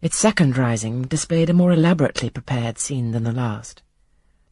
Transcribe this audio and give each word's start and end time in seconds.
Its 0.00 0.16
second 0.16 0.56
rising 0.56 1.02
displayed 1.02 1.50
a 1.50 1.52
more 1.52 1.72
elaborately 1.72 2.30
prepared 2.30 2.78
scene 2.78 3.10
than 3.10 3.24
the 3.24 3.32
last. 3.32 3.82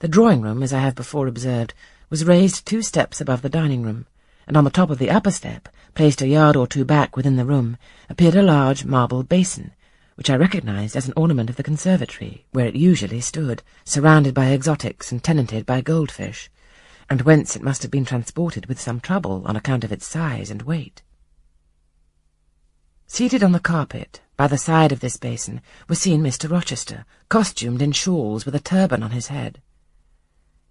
The 0.01 0.09
drawing-room, 0.09 0.61
as 0.61 0.73
I 0.73 0.81
have 0.81 0.97
before 0.97 1.29
observed, 1.29 1.73
was 2.11 2.25
raised 2.25 2.67
two 2.67 2.83
steps 2.83 3.21
above 3.21 3.43
the 3.43 3.49
dining-room, 3.49 4.07
and 4.49 4.57
on 4.57 4.65
the 4.65 4.71
top 4.71 4.91
of 4.91 4.99
the 4.99 5.09
upper 5.09 5.31
step, 5.31 5.69
placed 5.95 6.21
a 6.21 6.27
yard 6.27 6.57
or 6.57 6.67
two 6.67 6.85
back 6.85 7.17
within 7.17 7.37
the 7.37 7.45
room, 7.45 7.77
appeared 8.11 8.35
a 8.35 8.43
large 8.43 8.85
marble 8.85 9.23
basin, 9.23 9.71
which 10.17 10.29
I 10.29 10.35
recognized 10.35 10.97
as 10.97 11.07
an 11.07 11.15
ornament 11.17 11.49
of 11.49 11.55
the 11.55 11.63
conservatory, 11.63 12.45
where 12.51 12.67
it 12.67 12.75
usually 12.75 13.21
stood, 13.21 13.63
surrounded 13.85 14.35
by 14.35 14.51
exotics 14.51 15.13
and 15.13 15.23
tenanted 15.23 15.65
by 15.65 15.81
goldfish, 15.81 16.51
and 17.09 17.23
whence 17.23 17.55
it 17.55 17.63
must 17.63 17.83
have 17.83 17.93
been 17.93 18.05
transported 18.05 18.67
with 18.67 18.81
some 18.81 18.99
trouble 18.99 19.45
on 19.47 19.55
account 19.55 19.85
of 19.85 19.93
its 19.93 20.09
size 20.09 20.51
and 20.51 20.63
weight. 20.63 21.03
Seated 23.09 23.45
on 23.45 23.53
the 23.53 23.61
carpet, 23.61 24.21
by 24.37 24.49
the 24.49 24.59
side 24.59 24.91
of 24.91 24.99
this 24.99 25.17
basin, 25.17 25.61
was 25.89 26.01
seen 26.01 26.23
Mr. 26.23 26.51
Rochester, 26.51 27.05
costumed 27.29 27.81
in 27.81 27.93
shawls 27.93 28.45
with 28.45 28.55
a 28.55 28.61
turban 28.61 29.03
on 29.03 29.13
his 29.13 29.29
head. 29.29 29.63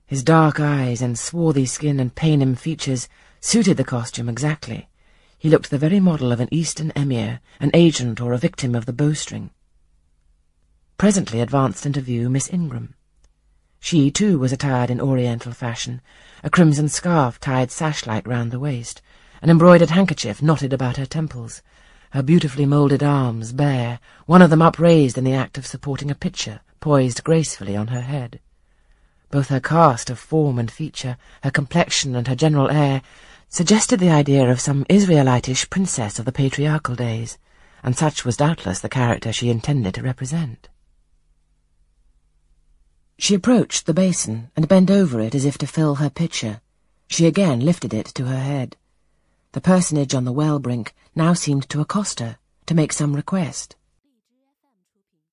His 0.05 0.21
dark 0.21 0.59
eyes 0.59 1.01
and 1.01 1.17
swarthy 1.17 1.65
skin 1.65 1.99
and 1.99 2.13
Paynim 2.13 2.57
features 2.57 3.07
suited 3.39 3.77
the 3.77 3.85
costume 3.85 4.27
exactly. 4.27 4.89
He 5.39 5.49
looked 5.49 5.69
the 5.69 5.77
very 5.77 5.99
model 6.01 6.33
of 6.33 6.41
an 6.41 6.49
Eastern 6.51 6.91
emir, 6.95 7.39
an 7.59 7.71
agent 7.73 8.19
or 8.19 8.33
a 8.33 8.37
victim 8.37 8.75
of 8.75 8.85
the 8.85 8.93
bowstring. 8.93 9.49
Presently 10.97 11.39
advanced 11.39 11.85
into 11.85 12.01
view 12.01 12.29
Miss 12.29 12.51
Ingram. 12.51 12.95
She, 13.79 14.11
too, 14.11 14.37
was 14.39 14.51
attired 14.51 14.89
in 14.89 14.99
Oriental 14.99 15.53
fashion, 15.53 16.01
a 16.43 16.49
crimson 16.49 16.89
scarf 16.89 17.39
tied 17.39 17.71
sash-like 17.71 18.27
round 18.27 18.51
the 18.51 18.59
waist, 18.59 19.01
an 19.41 19.49
embroidered 19.49 19.91
handkerchief 19.91 20.41
knotted 20.41 20.73
about 20.73 20.97
her 20.97 21.05
temples, 21.05 21.61
her 22.11 22.23
beautifully 22.23 22.65
moulded 22.65 23.03
arms 23.03 23.53
bare, 23.53 23.99
one 24.25 24.41
of 24.41 24.49
them 24.49 24.61
upraised 24.61 25.17
in 25.17 25.23
the 25.23 25.33
act 25.33 25.57
of 25.57 25.65
supporting 25.65 26.09
a 26.09 26.15
pitcher 26.15 26.61
poised 26.79 27.23
gracefully 27.23 27.75
on 27.75 27.87
her 27.87 28.01
head. 28.01 28.39
Both 29.31 29.47
her 29.47 29.59
cast 29.59 30.09
of 30.11 30.19
form 30.19 30.59
and 30.59 30.69
feature, 30.69 31.17
her 31.43 31.49
complexion 31.49 32.15
and 32.15 32.27
her 32.27 32.35
general 32.35 32.69
air, 32.69 33.01
suggested 33.49 33.99
the 33.99 34.11
idea 34.11 34.49
of 34.51 34.59
some 34.59 34.85
Israelitish 34.87 35.69
princess 35.69 36.19
of 36.19 36.25
the 36.25 36.31
patriarchal 36.31 36.95
days, 36.95 37.37
and 37.81 37.97
such 37.97 38.23
was 38.23 38.37
doubtless 38.37 38.79
the 38.79 38.89
character 38.89 39.33
she 39.33 39.49
intended 39.49 39.95
to 39.95 40.03
represent. 40.03 40.69
She 43.17 43.33
approached 43.33 43.85
the 43.85 43.93
basin 43.93 44.51
and 44.55 44.67
bent 44.67 44.91
over 44.91 45.19
it 45.19 45.33
as 45.33 45.45
if 45.45 45.57
to 45.59 45.67
fill 45.67 45.95
her 45.95 46.09
pitcher. 46.09 46.61
She 47.07 47.25
again 47.25 47.61
lifted 47.61 47.93
it 47.93 48.07
to 48.15 48.25
her 48.25 48.39
head. 48.39 48.75
The 49.55 49.61
personage 49.61 50.13
on 50.13 50.25
the 50.25 50.33
well 50.33 50.59
brink 50.59 50.93
now 51.15 51.31
seemed 51.31 51.69
to 51.69 51.79
accost 51.79 52.19
her, 52.19 52.37
to 52.65 52.75
make 52.75 52.91
some 52.91 53.15
request. 53.15 53.77